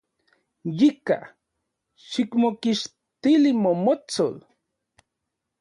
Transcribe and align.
Yika, 0.79 1.17
xikmokixtili 2.09 3.51
motsotsol. 3.63 4.35